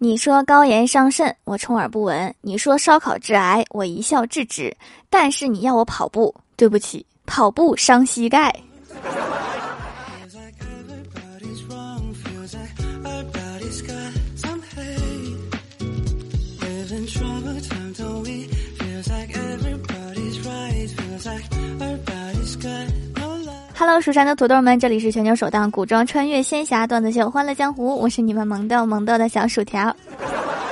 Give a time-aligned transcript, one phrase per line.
[0.00, 4.76] 你说高盐伤肾，我充耳不闻；你说烧烤致癌，我一笑置之。
[5.10, 8.54] 但是你要我跑步，对不起，跑步伤膝盖。
[23.80, 29.94] Hello，蜀山的土豆们，这里是全球首档古装穿越仙侠段子秀《欢乐江湖》，我是你们萌豆萌豆的小薯条。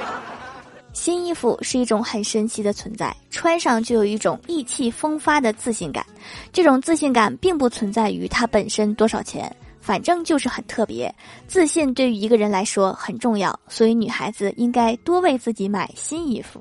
[0.93, 6.05] 新衣服是一种很神奇的存在，穿上就有一种意气风发的自信感。
[6.53, 11.15] 这种自信感并不存在于它本身多少钱，反正就是很特别。
[11.47, 16.61] 自信对于一个人来说很重要，所以女孩子应该多为自己买新衣服。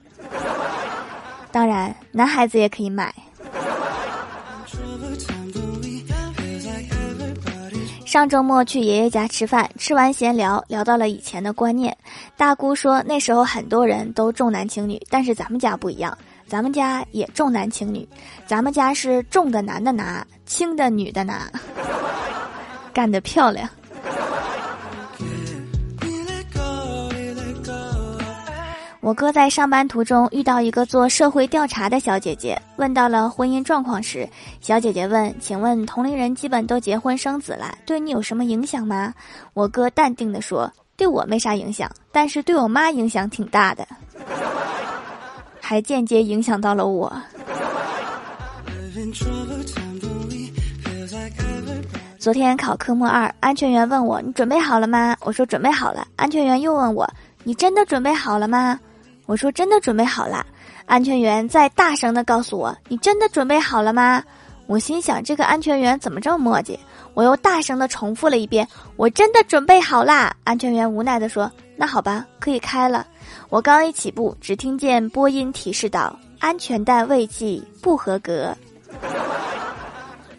[1.52, 3.12] 当然，男孩子也可以买。
[8.16, 11.94] 上周末去爷爷家吃饭，吃完闲聊，聊到了以前的观念。
[12.38, 16.18] 大姑说那时候很多人都重男轻女，但是咱们家不一样，
[16.48, 18.08] 咱们家也重男轻女，
[18.48, 21.52] 咱们家是重的男的拿，轻的女的拿，
[22.94, 23.70] 干得漂亮。
[29.06, 34.28] 我哥在上班途中遇到一个做社会调查的小姐姐，问到了婚姻状况时，
[34.62, 39.14] 小姐姐问：“请问同龄人基本都结婚生子了，对你有什么影响吗？”
[39.54, 43.88] 我哥淡定地说：“对我没啥影响，但是对我妈影响挺大的，
[45.62, 47.14] 还间接影响到了我。”
[52.18, 57.08] 昨天考科目二，安全员问我：“你准备好了吗？”我说：“准备好了。”安全员又问我
[57.46, 58.80] ：“你真的准备好了吗？”
[59.26, 60.46] 我说真的准备好了，
[60.86, 64.24] 安全员再大声的告诉我：“你真的准备好了吗？”
[64.68, 66.78] 我心想这个安全员怎么这么磨叽？
[67.14, 68.68] 我又大声的重复了一遍
[68.98, 73.06] ：“我真的准备好啦！”安全员无奈的说：“那好吧，可以开了。”
[73.50, 78.56] 我刚一起步，只听见播音提示道：“安全带未系，不合格。”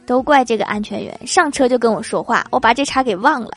[0.07, 3.51] 都怪这个安全员上车就跟我说话，我把这茬给忘了。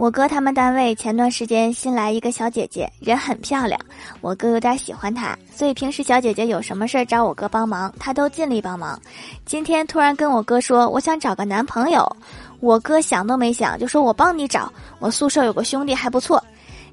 [0.00, 3.78] 我哥他们单位前段时间新来一个小姐姐，人很漂亮，
[4.22, 8.98] 我哥有点喜欢她，所以平时小姐姐有什么事儿找我哥帮忙，他都尽力帮忙。
[9.44, 12.16] 今天突然跟我哥说，我想找个男朋友，
[12.60, 16.42] 我哥想都没想就说我帮你找，我宿舍有个兄弟还不错。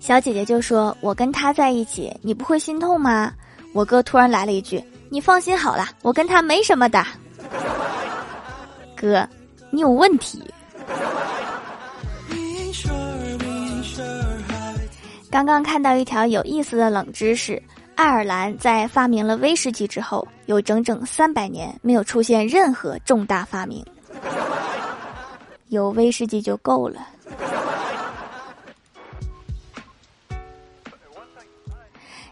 [0.01, 3.31] 小姐姐就说我跟他在一起，你不会心痛吗？
[3.72, 7.01] 我哥突然来了一句，你放心好了，我跟他没什么的。
[9.00, 9.25] 哥，
[9.72, 10.44] 你有问题。
[15.38, 17.62] 刚刚看到一条有意思的冷知识：
[17.94, 23.86] 爱尔兰在发明了威士忌之后，有整整三百年没有出现任何重大发明。
[25.70, 27.08] 有威士忌就够了。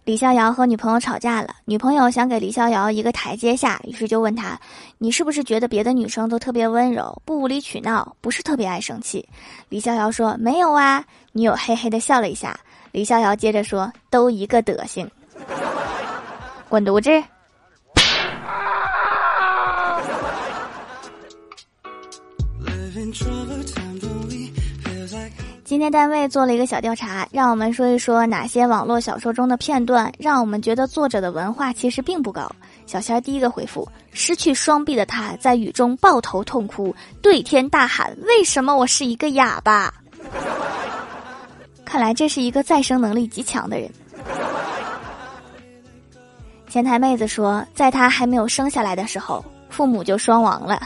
[0.04, 4.60] 李逍遥和女朋友吵架了，女朋友想给李逍遥一个台阶下，于是就问他
[4.98, 9.28] ：“你是不是觉得别的女生都特别温柔，不无理取闹，不是特别爱生气？”
[9.70, 12.60] 李逍遥说：“没有啊。”女友嘿嘿的笑了一下。
[12.96, 15.06] 李逍遥接着说：“都一个德行，
[16.70, 17.12] 滚犊子！”
[25.66, 32.50] 今天单位做了一个小调查，让我们说一说哪些网络小说中的片段让我们觉得作者的文化其实并不高。
[32.86, 39.94] 小仙儿第一个回复：失去双臂的他在雨中抱头痛哭，对天大喊：“为什么我是一个哑巴？”
[41.96, 43.90] 看来这是一个再生能力极强的人。
[46.68, 50.78] 前台妹子说，在她还没有生下来的时候，父母就双亡了。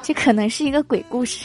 [0.00, 1.44] 这可能是一个鬼故事。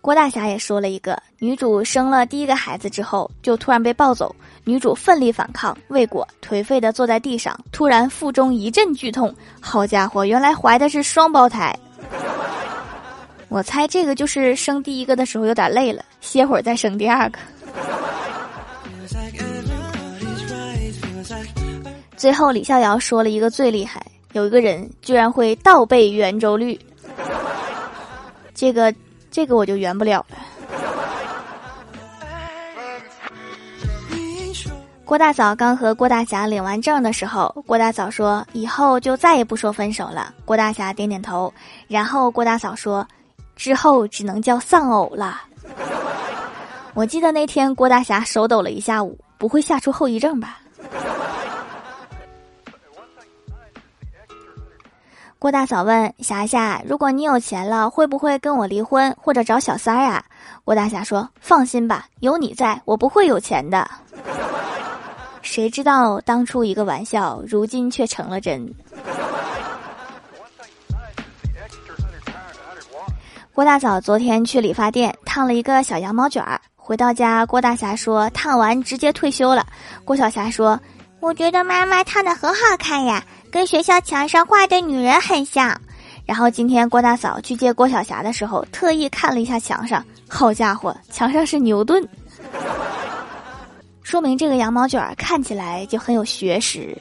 [0.00, 4.32] 郭大侠也说了一个，女主生了第一个孩子之后，就突然被抱走，
[4.62, 11.76] 女主奋力反抗，未果，颓废的坐在地上，突然腹中一阵剧痛，好家伙，原来怀的是双胞胎。
[13.48, 17.38] 我猜这个就是生第一个的时候有点累了，歇会儿再生第二个。
[22.16, 26.78] 最后李逍遥说了一个最厉害，有一个人居然会倒背圆周率，
[28.54, 28.94] 这个
[29.30, 30.36] 这个我就圆不了了。
[35.06, 41.50] 郭大嫂刚和郭大侠领完证的时候，郭大嫂说：“以后就再也不说分手了。”郭大侠点点头，
[41.86, 43.06] 然后郭大嫂说。
[43.58, 45.42] 之后只能叫丧偶了。
[46.94, 50.60] 我记得那天郭大侠手抖了一下午，不会吓出后遗症吧？
[55.40, 60.24] 郭大嫂问霞霞：“如果你有钱了，会不会跟我离婚或者找小三儿啊？”
[60.64, 63.88] 郭大侠说：“放心吧，有你在，我不会有钱的。”
[65.42, 68.72] 谁知道当初一个玩笑，如今却成了真。
[73.58, 79.66] 郭大嫂昨天去理发店烫了一个小羊毛卷儿，回到家，郭大侠说烫完直接退休了。
[80.04, 80.78] 郭小霞说
[81.18, 83.20] ：“我觉得妈妈烫的很好看呀。”
[83.50, 85.76] 跟学校墙上画的女人很像，
[86.24, 92.08] 然后今天郭大嫂去接郭晓霞的时候，特意看了一下墙上，好家伙，墙上是牛顿，
[94.04, 96.96] 说明这个羊毛卷儿看起来就很有学识。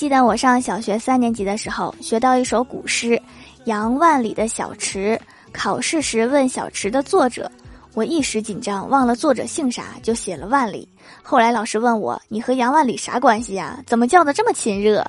[0.00, 3.08] 记得我上小学三年级的时候，学到一首古诗
[3.66, 5.14] 《杨万里的小池》，
[5.52, 7.52] 考试时问小池的作者。
[7.92, 10.88] 我一时紧张，忘了作者姓啥，就写了万里。
[11.22, 13.78] 后来老师问我：“你和杨万里啥关系呀？
[13.84, 15.04] 怎么叫的这么亲热？”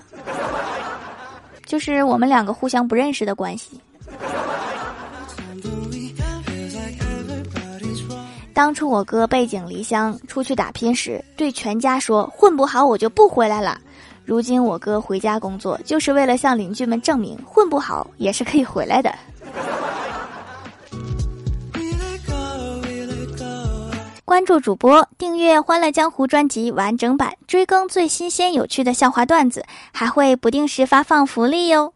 [1.65, 3.79] 就是我们两个互相不认识的关系。
[8.53, 13.79] 当初我哥背井离乡出去打拼时，对全家说：“混不好我就不回来了。”
[14.23, 19.13] 如今我哥回家工作，就是为了向邻居们证明，混不好也是可以回来的。
[24.23, 31.93] 关注主播，订阅《欢乐江湖》专辑完整版，追更最新鲜有趣的笑话段子，还会不定时发放福利哟。